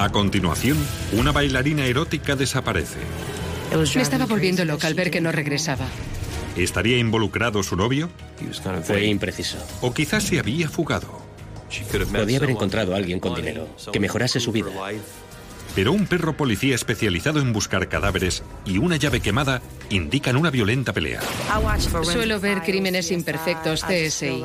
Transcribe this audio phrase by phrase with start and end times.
[0.00, 0.78] A continuación,
[1.12, 3.00] una bailarina erótica desaparece.
[3.94, 5.84] Me estaba volviendo loca al ver que no regresaba.
[6.56, 8.08] ¿Estaría involucrado su novio?
[8.84, 9.58] Fue impreciso.
[9.82, 11.20] ¿O quizás se había fugado?
[12.16, 14.70] Podía haber encontrado a alguien con dinero que mejorase su vida.
[15.74, 19.60] Pero un perro policía especializado en buscar cadáveres y una llave quemada
[19.90, 21.20] indican una violenta pelea.
[22.04, 24.42] Suelo ver crímenes imperfectos CSI.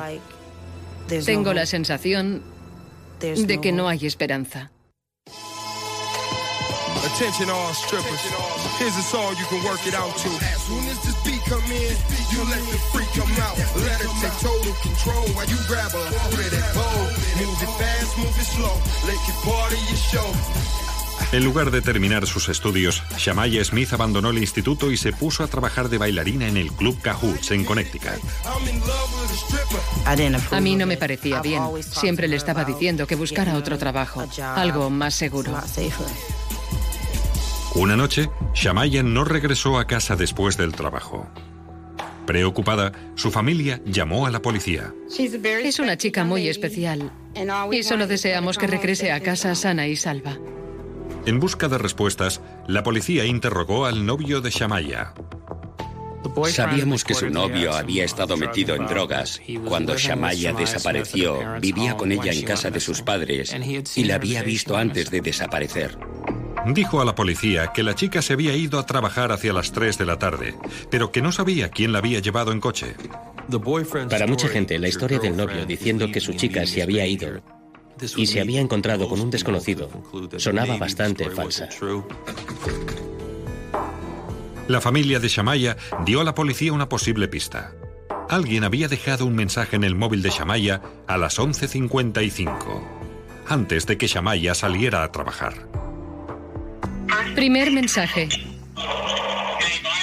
[1.24, 2.44] Tengo la sensación
[3.22, 4.74] de que no hay esperanza.
[7.06, 8.20] Attention all strippers.
[8.80, 10.30] Here's a song you can work it out to.
[10.42, 11.94] As soon as this beat come in,
[12.34, 13.58] you let the freak come out.
[13.78, 16.98] Let her take total control while you grab that bow.
[17.38, 18.74] Move it fast, move it slow.
[19.06, 20.30] Let your party your show.
[21.32, 25.48] En lugar de terminar sus estudios, Shamaya Smith abandonó el instituto y se puso a
[25.48, 28.20] trabajar de bailarina en el Club Cahoots en Connecticut.
[30.52, 31.62] A mí no me parecía bien.
[31.82, 34.24] Siempre le estaba diciendo que buscara otro trabajo,
[34.56, 35.52] algo más seguro.
[37.76, 41.28] Una noche, Shamaya no regresó a casa después del trabajo.
[42.26, 44.94] Preocupada, su familia llamó a la policía.
[45.10, 47.12] Es una chica muy especial
[47.72, 50.38] y solo deseamos que regrese a casa sana y salva.
[51.26, 55.14] En busca de respuestas, la policía interrogó al novio de Shamaya.
[56.48, 59.42] Sabíamos que su novio había estado metido en drogas.
[59.66, 63.54] Cuando Shamaya desapareció, vivía con ella en casa de sus padres
[63.96, 65.98] y la había visto antes de desaparecer.
[66.68, 69.98] Dijo a la policía que la chica se había ido a trabajar hacia las 3
[70.00, 70.56] de la tarde,
[70.90, 72.96] pero que no sabía quién la había llevado en coche.
[74.10, 77.42] Para mucha gente, la historia del novio diciendo que su chica se había ido
[78.18, 79.90] y se había encontrado con un desconocido
[80.38, 81.70] sonaba bastante falsa.
[84.68, 87.74] La familia de Shamaya dio a la policía una posible pista.
[88.28, 92.82] Alguien había dejado un mensaje en el móvil de Shamaya a las 11.55,
[93.48, 95.85] antes de que Shamaya saliera a trabajar.
[97.36, 98.30] Primer mensaje.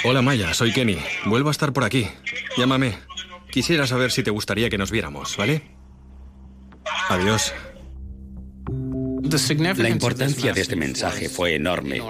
[0.05, 0.97] Hola Maya, soy Kenny.
[1.25, 2.07] Vuelvo a estar por aquí.
[2.57, 2.95] Llámame.
[3.51, 5.63] Quisiera saber si te gustaría que nos viéramos, ¿vale?
[7.09, 7.53] Adiós.
[9.77, 12.01] La importancia de este mensaje fue enorme.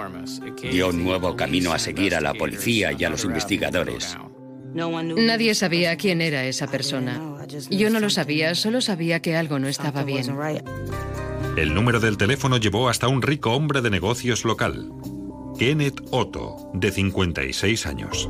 [0.62, 4.18] Dio un nuevo camino a seguir a la policía y a los investigadores.
[4.74, 7.22] Nadie sabía quién era esa persona.
[7.70, 10.26] Yo no lo sabía, solo sabía que algo no estaba bien.
[11.56, 14.92] El número del teléfono llevó hasta un rico hombre de negocios local,
[15.58, 18.30] Kenneth Otto, de 56 años.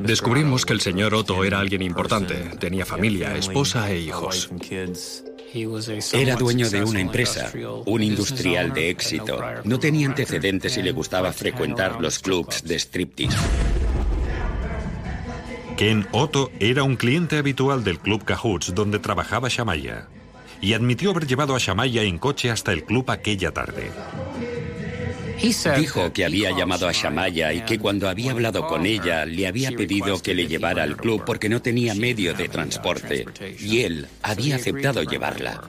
[0.00, 2.34] Descubrimos que el señor Otto era alguien importante.
[2.58, 4.50] Tenía familia, esposa e hijos.
[6.12, 7.52] Era dueño de una empresa,
[7.86, 9.38] un industrial de éxito.
[9.64, 13.36] No tenía antecedentes y le gustaba frecuentar los clubs de striptease.
[15.76, 20.08] Ken Otto era un cliente habitual del Club Cahoots donde trabajaba Shamaya
[20.60, 23.90] y admitió haber llevado a Shamaya en coche hasta el club aquella tarde.
[25.42, 29.72] Dijo que había llamado a Shamaya y que cuando había hablado con ella le había
[29.72, 33.26] pedido que le llevara al club porque no tenía medio de transporte
[33.58, 35.62] y él había aceptado llevarla.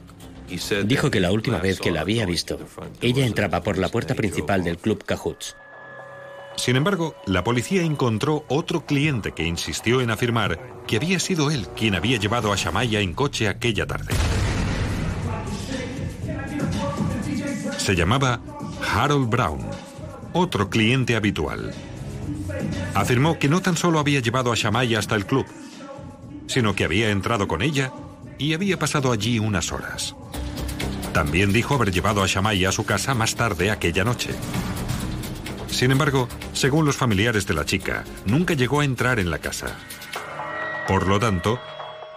[0.86, 2.60] Dijo que la última vez que la había visto,
[3.02, 5.56] ella entraba por la puerta principal del club Cahoots.
[6.56, 11.68] Sin embargo, la policía encontró otro cliente que insistió en afirmar que había sido él
[11.76, 14.14] quien había llevado a Shamaya en coche aquella tarde.
[17.78, 18.40] Se llamaba
[18.92, 19.62] Harold Brown,
[20.34, 21.74] otro cliente habitual.
[22.94, 25.46] Afirmó que no tan solo había llevado a Shamaya hasta el club,
[26.48, 27.92] sino que había entrado con ella
[28.38, 30.16] y había pasado allí unas horas.
[31.14, 34.32] También dijo haber llevado a Shamaya a su casa más tarde aquella noche.
[35.68, 39.78] Sin embargo, según los familiares de la chica, nunca llegó a entrar en la casa.
[40.88, 41.60] Por lo tanto,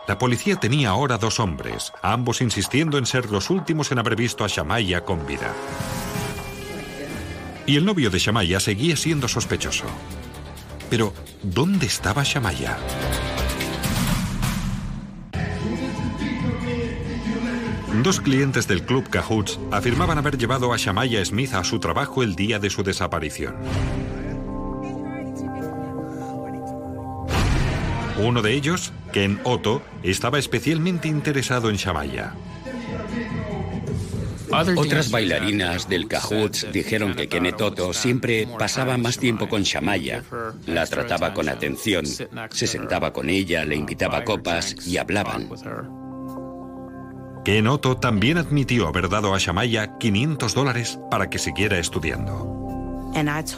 [0.09, 4.44] la policía tenía ahora dos hombres, ambos insistiendo en ser los últimos en haber visto
[4.44, 5.53] a Shamaya con vida.
[7.66, 9.87] Y el novio de Shamaya seguía siendo sospechoso.
[10.88, 11.12] Pero,
[11.43, 12.78] ¿dónde estaba Shamaya?
[18.05, 22.37] Dos clientes del club Cahoots afirmaban haber llevado a Shamaya Smith a su trabajo el
[22.37, 23.56] día de su desaparición.
[28.19, 32.35] Uno de ellos, Ken Otto, estaba especialmente interesado en Shamaya.
[34.50, 40.22] Otras bailarinas del Cahoots dijeron que Kenneth Otto siempre pasaba más tiempo con Shamaya.
[40.66, 45.48] La trataba con atención, se sentaba con ella, le invitaba copas y hablaban.
[47.44, 52.65] Ken Otto también admitió haber dado a Shamaya 500 dólares para que siguiera estudiando.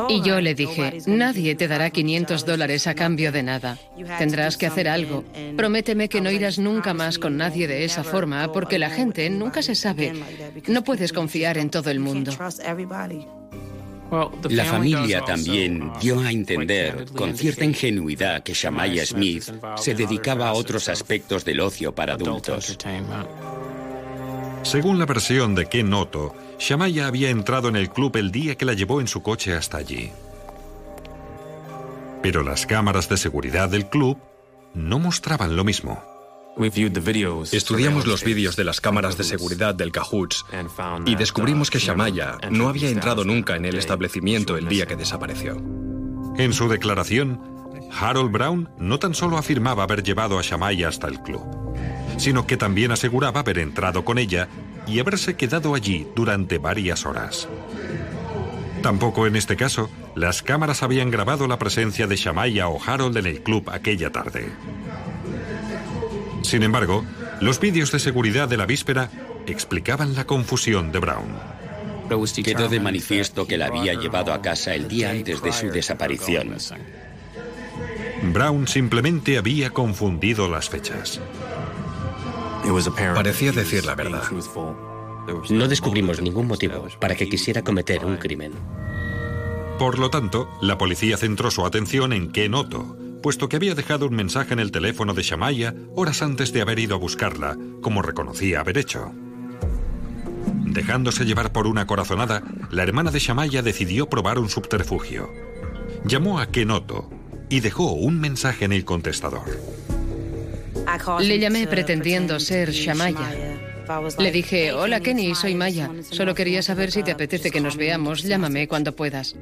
[0.08, 3.78] Y yo le dije, nadie te dará 500 dólares a cambio de nada.
[4.18, 5.24] Tendrás que hacer algo.
[5.56, 9.62] Prométeme que no irás nunca más con nadie de esa forma, porque la gente nunca
[9.62, 10.12] se sabe.
[10.66, 12.32] No puedes confiar en todo el mundo.
[14.48, 19.44] La familia también dio a entender con cierta ingenuidad que Shamaya Smith
[19.76, 22.78] se dedicaba a otros aspectos del ocio para adultos.
[24.68, 28.66] Según la versión de Ken Otto, Shamaya había entrado en el club el día que
[28.66, 30.10] la llevó en su coche hasta allí.
[32.22, 34.18] Pero las cámaras de seguridad del club
[34.74, 36.04] no mostraban lo mismo.
[37.50, 40.44] Estudiamos los vídeos de las cámaras de seguridad del Cahoots
[41.06, 45.56] y descubrimos que Shamaya no había entrado nunca en el establecimiento el día que desapareció.
[46.36, 47.40] En su declaración,
[47.98, 51.67] Harold Brown no tan solo afirmaba haber llevado a Shamaya hasta el club,
[52.18, 54.48] sino que también aseguraba haber entrado con ella
[54.86, 57.48] y haberse quedado allí durante varias horas.
[58.82, 63.26] Tampoco en este caso, las cámaras habían grabado la presencia de Shamaya o Harold en
[63.26, 64.48] el club aquella tarde.
[66.42, 67.04] Sin embargo,
[67.40, 69.10] los vídeos de seguridad de la víspera
[69.46, 71.58] explicaban la confusión de Brown.
[72.42, 76.56] Quedó de manifiesto que la había llevado a casa el día antes de su desaparición.
[78.22, 81.20] Brown simplemente había confundido las fechas.
[83.14, 84.22] Parecía decir la verdad.
[85.50, 88.52] No descubrimos ningún motivo para que quisiera cometer un crimen.
[89.78, 94.06] Por lo tanto, la policía centró su atención en Ken Otto, puesto que había dejado
[94.06, 98.02] un mensaje en el teléfono de Shamaya horas antes de haber ido a buscarla, como
[98.02, 99.12] reconocía haber hecho.
[100.64, 105.30] Dejándose llevar por una corazonada, la hermana de Shamaya decidió probar un subterfugio.
[106.04, 107.08] Llamó a Kenoto
[107.48, 109.48] y dejó un mensaje en el contestador.
[111.20, 113.58] Le llamé pretendiendo ser Shamaya.
[114.18, 115.90] Le dije, hola Kenny, soy Maya.
[116.10, 118.22] Solo quería saber si te apetece que nos veamos.
[118.22, 119.34] Llámame cuando puedas.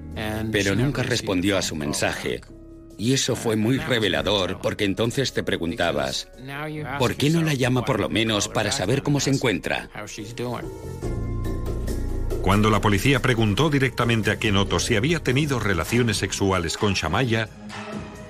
[0.53, 2.41] Pero nunca respondió a su mensaje.
[2.99, 6.29] Y eso fue muy revelador porque entonces te preguntabas,
[6.99, 9.91] ¿por qué no la llama por lo menos para saber cómo se encuentra?
[12.41, 17.49] Cuando la policía preguntó directamente a Kenoto si había tenido relaciones sexuales con Shamaya,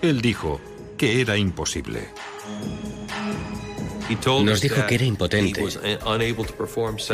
[0.03, 0.61] él dijo
[0.97, 2.09] que era imposible.
[4.45, 5.65] Nos dijo que era impotente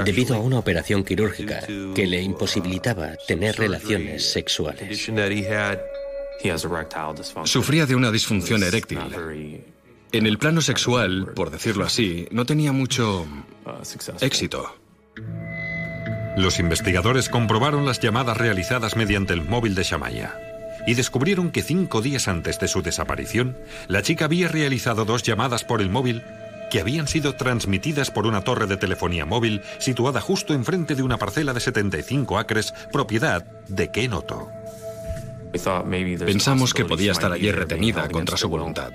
[0.04, 1.60] debido a una operación quirúrgica
[1.94, 5.10] que le imposibilitaba tener relaciones sexuales.
[7.44, 8.98] Sufría de una disfunción eréctil.
[10.12, 13.26] En el plano sexual, por decirlo así, no tenía mucho
[14.20, 14.76] éxito.
[16.36, 20.38] Los investigadores comprobaron las llamadas realizadas mediante el móvil de Shamaya
[20.86, 23.56] y descubrieron que cinco días antes de su desaparición,
[23.88, 26.22] la chica había realizado dos llamadas por el móvil
[26.72, 31.18] que habían sido transmitidas por una torre de telefonía móvil situada justo enfrente de una
[31.18, 34.48] parcela de 75 acres, propiedad de Kenoto.
[36.24, 38.90] Pensamos que podía estar allí retenida contra su voluntad.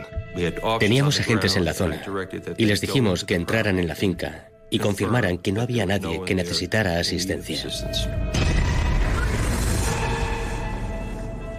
[0.79, 2.01] Teníamos agentes en la zona
[2.57, 6.33] y les dijimos que entraran en la finca y confirmaran que no había nadie que
[6.33, 7.63] necesitara asistencia.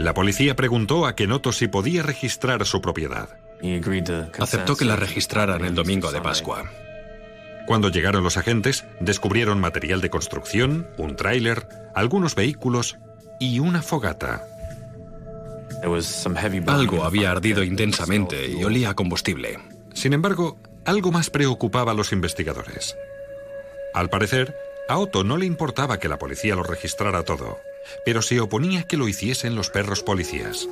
[0.01, 3.39] La policía preguntó a Kenoto si podía registrar su propiedad.
[4.39, 6.71] Aceptó que la registraran el domingo de Pascua.
[7.67, 12.97] Cuando llegaron los agentes, descubrieron material de construcción, un tráiler, algunos vehículos
[13.41, 14.47] y una fogata.
[16.67, 19.59] Algo había ardido intensamente y olía a combustible.
[19.93, 22.97] Sin embargo, algo más preocupaba a los investigadores.
[23.93, 24.57] Al parecer,
[24.89, 27.59] a Otto no le importaba que la policía lo registrara todo,
[28.05, 30.67] pero se oponía que lo hiciesen los perros policías.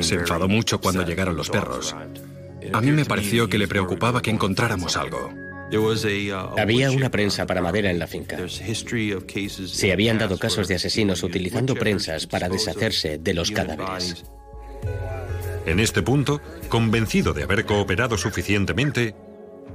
[0.00, 1.94] Se enfadó mucho cuando llegaron los perros.
[2.72, 5.32] A mí me pareció que le preocupaba que encontráramos algo.
[6.58, 8.38] Había una prensa para madera en la finca.
[8.48, 14.24] Se habían dado casos de asesinos utilizando prensas para deshacerse de los cadáveres.
[15.66, 19.14] En este punto, convencido de haber cooperado suficientemente,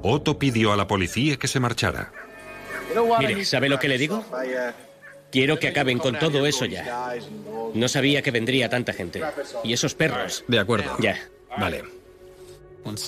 [0.01, 2.11] Otto pidió a la policía que se marchara.
[3.19, 4.25] Mire, ¿sabe lo que le digo?
[5.35, 7.13] Quiero que acaben con todo eso ya.
[7.73, 9.21] No sabía que vendría tanta gente.
[9.65, 10.45] Y esos perros.
[10.47, 10.95] De acuerdo.
[11.01, 11.27] Ya.
[11.57, 11.83] Vale.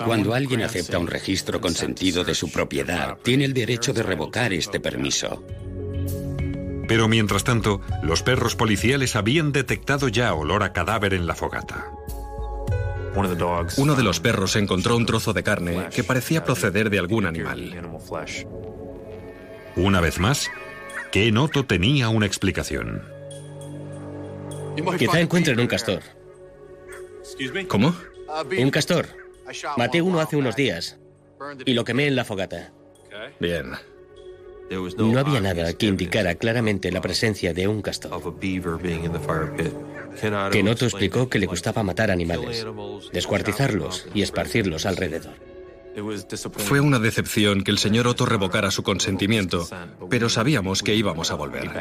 [0.03, 4.81] Cuando alguien acepta un registro consentido de su propiedad, tiene el derecho de revocar este
[4.81, 5.41] permiso.
[6.89, 11.93] Pero mientras tanto, los perros policiales habían detectado ya olor a cadáver en la fogata.
[13.77, 17.73] Uno de los perros encontró un trozo de carne que parecía proceder de algún animal.
[19.77, 20.49] Una vez más,
[21.11, 23.01] Kenoto tenía una explicación.
[24.97, 26.01] Quizá encuentren un castor.
[27.67, 27.95] ¿Cómo?
[28.57, 29.07] Un castor.
[29.77, 30.97] Maté uno hace unos días
[31.65, 32.71] y lo quemé en la fogata.
[33.39, 33.71] Bien.
[34.97, 38.21] No había nada que indicara claramente la presencia de un castor.
[40.51, 42.65] Kenoto explicó que le gustaba matar animales,
[43.13, 45.56] descuartizarlos y esparcirlos alrededor.
[46.57, 49.67] Fue una decepción que el señor Otto revocara su consentimiento,
[50.09, 51.71] pero sabíamos que íbamos a volver.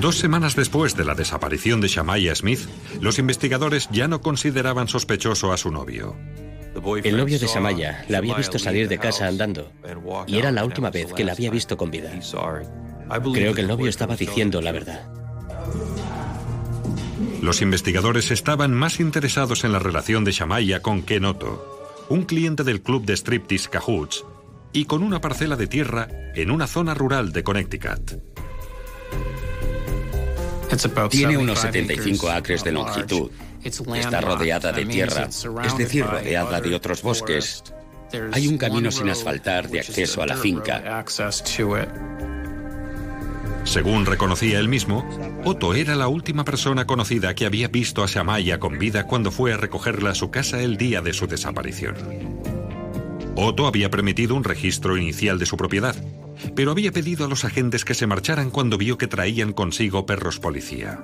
[0.00, 2.60] Dos semanas después de la desaparición de Shamaya Smith,
[3.00, 6.16] los investigadores ya no consideraban sospechoso a su novio.
[7.04, 9.70] El novio de Shamaya la había visto salir de casa andando
[10.26, 12.10] y era la última vez que la había visto con vida.
[13.32, 15.23] Creo que el novio estaba diciendo la verdad.
[17.44, 22.80] Los investigadores estaban más interesados en la relación de Shamaya con Kenoto, un cliente del
[22.80, 24.24] club de striptease Cahoots,
[24.72, 28.12] y con una parcela de tierra en una zona rural de Connecticut.
[31.10, 33.30] Tiene unos 75 acres de longitud.
[33.62, 35.28] Está rodeada de tierra,
[35.64, 37.62] es decir, rodeada de otros bosques.
[38.32, 41.04] Hay un camino sin asfaltar de acceso a la finca.
[43.64, 45.08] Según reconocía él mismo,
[45.44, 49.52] Otto era la última persona conocida que había visto a Shamaya con vida cuando fue
[49.52, 51.96] a recogerla a su casa el día de su desaparición.
[53.36, 55.96] Otto había permitido un registro inicial de su propiedad,
[56.54, 60.38] pero había pedido a los agentes que se marcharan cuando vio que traían consigo perros
[60.38, 61.00] policía.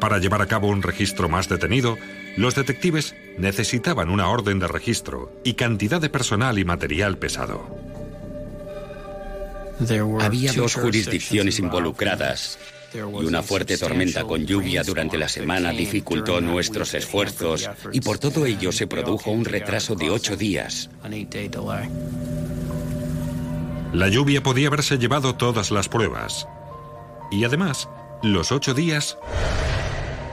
[0.00, 1.96] Para llevar a cabo un registro más detenido,
[2.36, 7.89] los detectives necesitaban una orden de registro y cantidad de personal y material pesado.
[10.20, 12.58] Había dos jurisdicciones involucradas
[12.94, 18.46] y una fuerte tormenta con lluvia durante la semana dificultó nuestros esfuerzos y por todo
[18.46, 20.90] ello se produjo un retraso de ocho días.
[23.92, 26.46] La lluvia podía haberse llevado todas las pruebas.
[27.30, 27.88] Y además,
[28.22, 29.16] los ocho días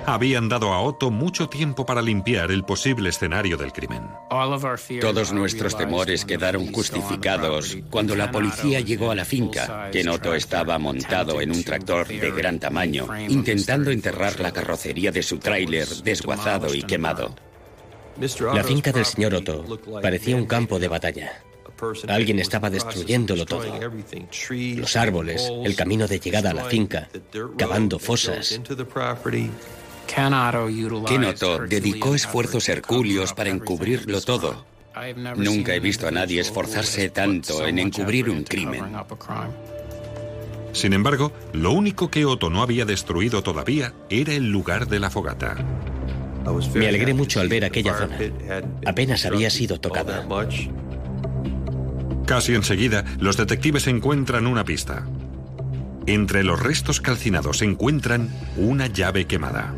[0.07, 4.03] habían dado a Otto mucho tiempo para limpiar el posible escenario del crimen.
[5.01, 10.79] Todos nuestros temores quedaron justificados cuando la policía llegó a la finca, que Otto estaba
[10.79, 16.73] montado en un tractor de gran tamaño, intentando enterrar la carrocería de su tráiler desguazado
[16.73, 17.35] y quemado.
[18.53, 19.65] La finca del señor Otto
[20.01, 21.43] parecía un campo de batalla.
[22.07, 23.65] Alguien estaba destruyéndolo todo.
[24.49, 27.09] Los árboles, el camino de llegada a la finca,
[27.57, 28.59] cavando fosas.
[30.17, 34.65] Kenoto dedicó esfuerzos hercúleos para encubrirlo todo.
[35.35, 38.83] Nunca he visto a nadie esforzarse tanto en encubrir un crimen.
[40.73, 45.11] Sin embargo, lo único que Otto no había destruido todavía era el lugar de la
[45.11, 45.55] fogata.
[46.73, 48.17] Me alegré mucho al ver aquella zona.
[48.85, 50.27] Apenas había sido tocada.
[52.25, 55.05] Casi enseguida, los detectives encuentran una pista.
[56.07, 59.73] Entre los restos calcinados encuentran una llave quemada.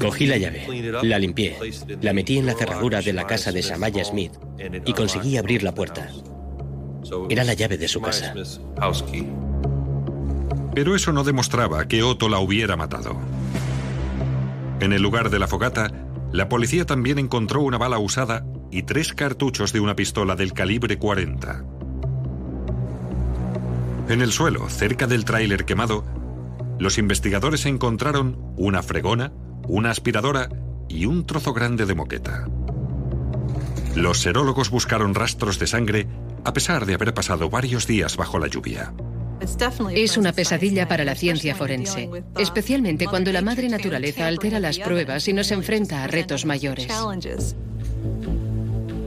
[0.00, 0.66] Cogí la llave,
[1.02, 1.56] la limpié,
[2.00, 4.32] la metí en la cerradura de la casa de Samaya Smith
[4.84, 6.10] y conseguí abrir la puerta.
[7.28, 8.34] Era la llave de su casa.
[10.74, 13.16] Pero eso no demostraba que Otto la hubiera matado.
[14.80, 15.90] En el lugar de la fogata,
[16.32, 20.98] la policía también encontró una bala usada y tres cartuchos de una pistola del calibre
[20.98, 21.64] 40.
[24.08, 26.04] En el suelo, cerca del tráiler quemado,
[26.78, 29.32] los investigadores encontraron una fregona,
[29.68, 30.48] una aspiradora
[30.88, 32.46] y un trozo grande de moqueta.
[33.94, 36.06] Los serólogos buscaron rastros de sangre
[36.44, 38.92] a pesar de haber pasado varios días bajo la lluvia.
[39.94, 45.28] Es una pesadilla para la ciencia forense, especialmente cuando la madre naturaleza altera las pruebas
[45.28, 46.88] y nos enfrenta a retos mayores.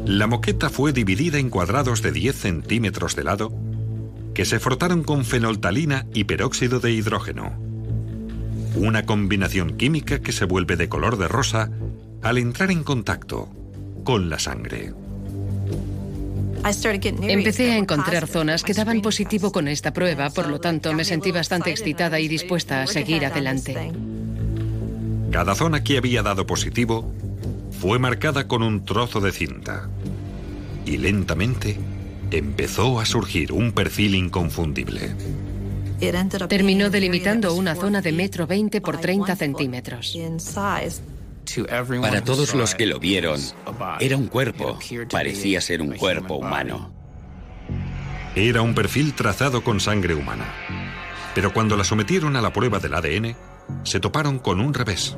[0.05, 3.51] La moqueta fue dividida en cuadrados de 10 centímetros de lado
[4.33, 7.66] que se frotaron con fenoltalina y peróxido de hidrógeno
[8.79, 11.69] una combinación química que se vuelve de color de rosa
[12.21, 13.49] al entrar en contacto
[14.03, 14.93] con la sangre.
[16.63, 21.31] Empecé a encontrar zonas que daban positivo con esta prueba, por lo tanto me sentí
[21.31, 23.91] bastante excitada y dispuesta a seguir adelante.
[25.31, 27.11] Cada zona que había dado positivo
[27.79, 29.89] fue marcada con un trozo de cinta.
[30.85, 31.77] Y lentamente
[32.31, 35.15] empezó a surgir un perfil inconfundible.
[36.47, 40.17] Terminó delimitando una zona de metro 20 por 30 centímetros.
[42.01, 43.39] Para todos los que lo vieron,
[43.99, 44.77] era un cuerpo,
[45.09, 46.91] parecía ser un cuerpo humano.
[48.35, 50.45] Era un perfil trazado con sangre humana.
[51.33, 53.35] Pero cuando la sometieron a la prueba del ADN,
[53.83, 55.17] se toparon con un revés.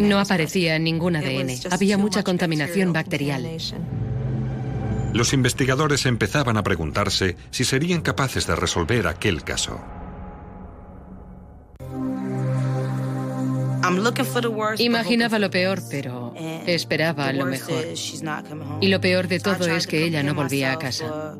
[0.00, 1.50] No aparecía ningún ADN.
[1.70, 3.48] Había mucha contaminación bacterial.
[5.12, 9.80] Los investigadores empezaban a preguntarse si serían capaces de resolver aquel caso.
[14.78, 16.34] Imaginaba lo peor, pero
[16.66, 17.84] esperaba lo mejor.
[18.80, 21.36] Y lo peor de todo es que ella no volvía a casa.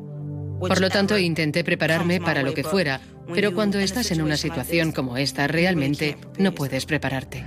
[0.59, 3.01] Por lo tanto, intenté prepararme para lo que fuera,
[3.33, 7.43] pero cuando estás en una situación como esta, realmente no puedes prepararte.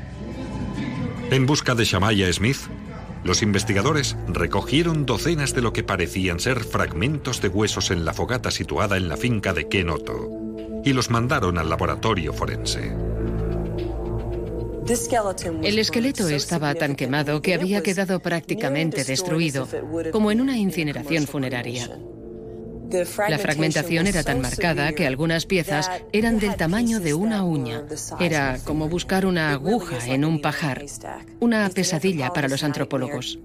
[1.30, 2.58] En busca de Shamaya Smith,
[3.26, 8.52] los investigadores recogieron docenas de lo que parecían ser fragmentos de huesos en la fogata
[8.52, 10.30] situada en la finca de Kenoto
[10.84, 12.94] y los mandaron al laboratorio forense.
[15.62, 19.66] El esqueleto estaba tan quemado que había quedado prácticamente destruido,
[20.12, 21.98] como en una incineración funeraria.
[23.28, 27.82] La fragmentación era tan marcada que algunas piezas eran del tamaño de una uña.
[28.20, 30.84] Era como buscar una aguja en un pajar.
[31.40, 33.38] Una pesadilla para los antropólogos.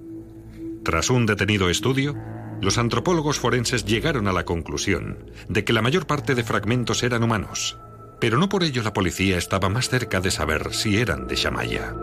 [0.84, 2.16] Tras un detenido estudio,
[2.62, 5.18] los antropólogos forenses llegaron a la conclusión
[5.50, 7.78] de que la mayor parte de fragmentos eran humanos,
[8.20, 11.96] pero no por ello la policía estaba más cerca de saber si eran de Shamaya.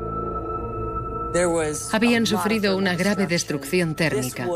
[1.92, 4.48] Habían sufrido una grave destrucción térmica.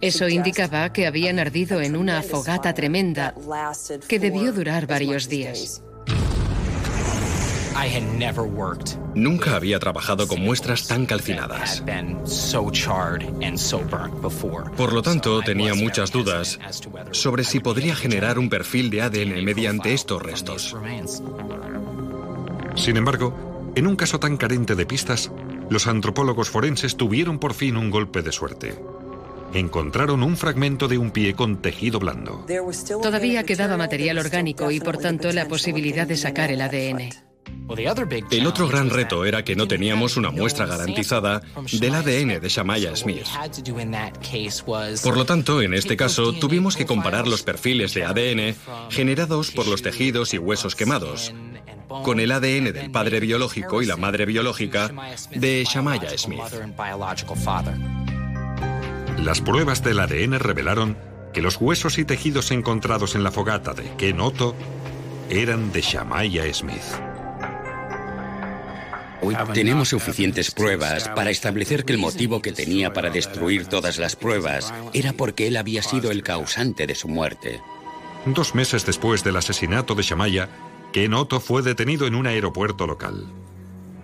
[0.00, 3.34] Eso indicaba que habían ardido en una fogata tremenda
[4.06, 5.82] que debió durar varios días.
[9.14, 11.82] Nunca había trabajado con muestras tan calcinadas.
[14.76, 16.58] Por lo tanto, tenía muchas dudas
[17.12, 20.76] sobre si podría generar un perfil de ADN mediante estos restos.
[22.76, 25.30] Sin embargo, en un caso tan carente de pistas,
[25.70, 28.78] los antropólogos forenses tuvieron por fin un golpe de suerte
[29.54, 32.46] encontraron un fragmento de un pie con tejido blando.
[33.02, 37.10] Todavía quedaba material orgánico y por tanto la posibilidad de sacar el ADN.
[38.30, 42.96] El otro gran reto era que no teníamos una muestra garantizada del ADN de Shamaya
[42.96, 43.26] Smith.
[45.02, 48.56] Por lo tanto, en este caso, tuvimos que comparar los perfiles de ADN
[48.90, 51.32] generados por los tejidos y huesos quemados
[51.88, 54.90] con el ADN del padre biológico y la madre biológica
[55.30, 56.40] de Shamaya Smith.
[59.22, 60.96] Las pruebas del ADN revelaron
[61.32, 64.54] que los huesos y tejidos encontrados en la fogata de Ken Otto
[65.28, 66.76] eran de Shamaya Smith.
[69.52, 74.72] Tenemos suficientes pruebas para establecer que el motivo que tenía para destruir todas las pruebas
[74.92, 77.60] era porque él había sido el causante de su muerte.
[78.24, 80.48] Dos meses después del asesinato de Shamaya,
[80.92, 83.26] Ken Otto fue detenido en un aeropuerto local.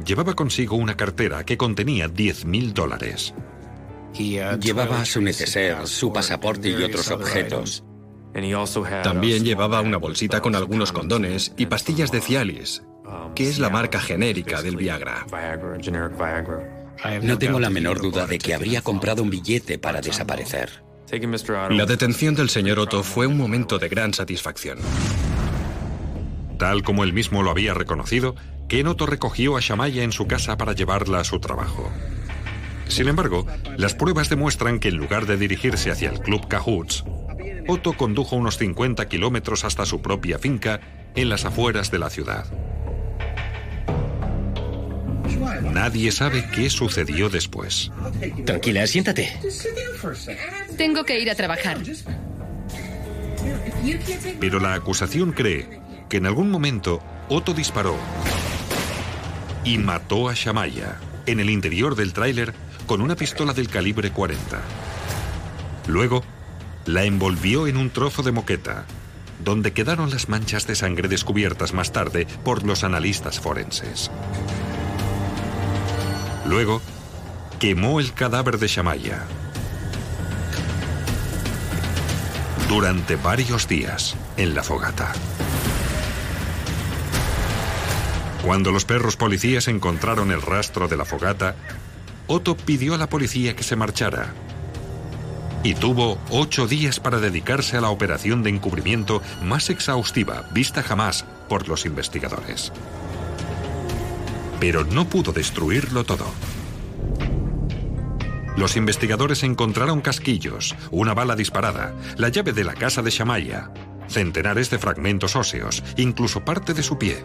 [0.04, 3.32] Llevaba consigo una cartera que contenía 10.000 dólares.
[4.14, 7.84] Llevaba su neceser, su pasaporte y otros objetos.
[9.02, 12.82] También llevaba una bolsita con algunos condones y pastillas de Cialis,
[13.34, 15.26] que es la marca genérica del Viagra.
[17.22, 20.82] No tengo la menor duda de que habría comprado un billete para desaparecer.
[21.70, 24.78] La detención del señor Otto fue un momento de gran satisfacción.
[26.58, 28.34] Tal como él mismo lo había reconocido,
[28.68, 31.90] Ken Otto recogió a Shamaya en su casa para llevarla a su trabajo.
[32.88, 37.04] Sin embargo, las pruebas demuestran que en lugar de dirigirse hacia el Club Cahoots,
[37.66, 40.80] Otto condujo unos 50 kilómetros hasta su propia finca
[41.14, 42.46] en las afueras de la ciudad.
[45.72, 47.90] Nadie sabe qué sucedió después.
[48.44, 49.36] Tranquila, siéntate.
[50.76, 51.78] Tengo que ir a trabajar.
[54.40, 57.96] Pero la acusación cree que en algún momento Otto disparó
[59.64, 62.54] y mató a Shamaya en el interior del tráiler
[62.86, 64.60] con una pistola del calibre 40.
[65.86, 66.22] Luego,
[66.86, 68.84] la envolvió en un trozo de moqueta,
[69.42, 74.10] donde quedaron las manchas de sangre descubiertas más tarde por los analistas forenses.
[76.46, 76.82] Luego,
[77.58, 79.22] quemó el cadáver de Shamaya.
[82.68, 85.12] Durante varios días en la fogata.
[88.44, 91.56] Cuando los perros policías encontraron el rastro de la fogata,
[92.26, 94.32] Otto pidió a la policía que se marchara.
[95.62, 101.24] Y tuvo ocho días para dedicarse a la operación de encubrimiento más exhaustiva vista jamás
[101.48, 102.72] por los investigadores.
[104.60, 106.26] Pero no pudo destruirlo todo.
[108.56, 113.70] Los investigadores encontraron casquillos, una bala disparada, la llave de la casa de Shamaya,
[114.08, 117.22] centenares de fragmentos óseos, incluso parte de su pie.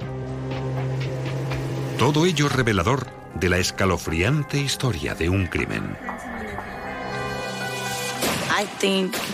[2.00, 5.98] Todo ello revelador de la escalofriante historia de un crimen.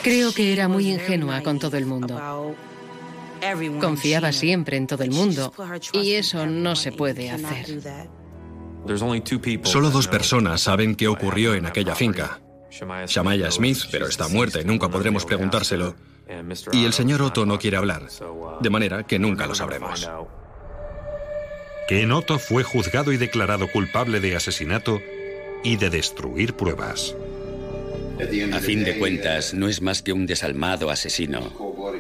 [0.02, 2.56] Creo que era muy ingenua con todo el mundo.
[3.80, 5.54] Confiaba siempre en todo el mundo
[5.94, 7.68] y eso no se puede hacer.
[9.64, 12.40] Solo dos personas saben qué ocurrió en aquella finca.
[13.06, 15.96] Shamaya Smith, pero está muerta y nunca podremos preguntárselo.
[16.72, 18.08] Y el señor Otto no quiere hablar,
[18.60, 20.10] de manera que nunca lo sabremos.
[21.88, 25.02] Ken Otto fue juzgado y declarado culpable de asesinato
[25.64, 27.16] y de destruir pruebas.
[28.54, 31.52] A fin de cuentas, no es más que un desalmado asesino.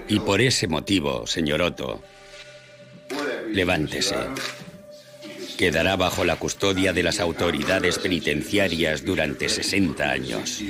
[0.07, 2.01] Y por ese motivo, señor Otto,
[3.51, 4.15] levántese.
[5.57, 10.63] Quedará bajo la custodia de las autoridades penitenciarias durante 60 años.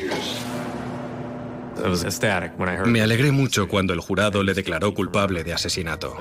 [2.85, 6.15] Me alegré mucho cuando el jurado le declaró culpable de asesinato.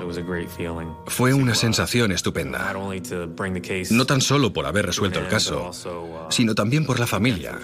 [1.07, 2.73] Fue una sensación estupenda.
[3.91, 5.71] No tan solo por haber resuelto el caso,
[6.29, 7.59] sino también por la familia,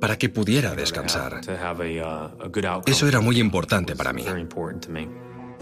[0.00, 1.40] para que pudiera descansar.
[2.86, 4.24] Eso era muy importante para mí.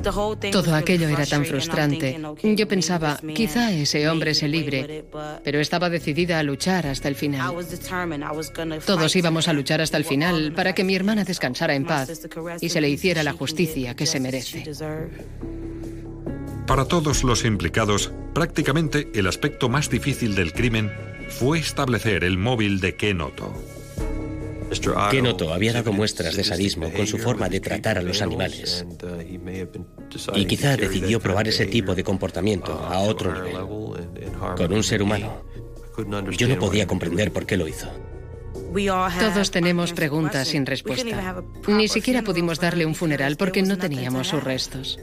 [0.04, 2.20] Todo aquello era tan frustrante.
[2.42, 5.04] Yo pensaba, quizá ese hombre se libre,
[5.42, 7.54] pero estaba decidida a luchar hasta el final.
[8.84, 12.28] Todos íbamos a luchar hasta el final para que mi hermana descansara en paz
[12.60, 14.64] y se le hiciera la justicia que se merece.
[16.66, 20.90] Para todos los implicados, prácticamente el aspecto más difícil del crimen
[21.28, 23.52] fue establecer el móvil de Kenoto.
[25.10, 28.84] Kenoto había dado muestras de sadismo con su forma de tratar a los animales.
[30.34, 33.56] Y quizá decidió probar ese tipo de comportamiento a otro nivel,
[34.56, 35.42] con un ser humano.
[36.36, 37.88] Yo no podía comprender por qué lo hizo.
[39.20, 41.42] Todos tenemos preguntas sin respuesta.
[41.68, 44.98] Ni siquiera pudimos darle un funeral porque no teníamos sus restos.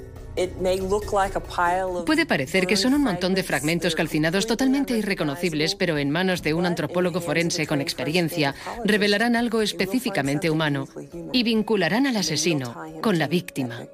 [2.06, 6.54] Puede parecer que son un montón de fragmentos calcinados totalmente irreconocibles, pero en manos de
[6.54, 10.88] un antropólogo forense con experiencia revelarán algo específicamente humano
[11.34, 13.88] y vincularán al asesino con la víctima.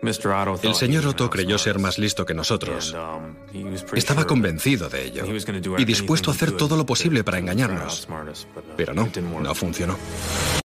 [0.00, 2.94] El señor Otto creyó ser más listo que nosotros.
[3.94, 5.24] Estaba convencido de ello
[5.76, 8.06] y dispuesto a hacer todo lo posible para engañarnos.
[8.76, 9.08] Pero no,
[9.40, 9.96] no funcionó.